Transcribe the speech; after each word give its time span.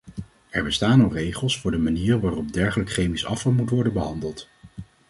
Er 0.49 0.63
bestaan 0.63 1.01
al 1.01 1.11
regels 1.13 1.59
voor 1.59 1.71
de 1.71 1.77
manier 1.77 2.19
waarop 2.19 2.53
dergelijk 2.53 2.89
chemisch 2.91 3.25
afval 3.25 3.51
moet 3.51 3.69
worden 3.69 3.93
behandeld. 3.93 4.47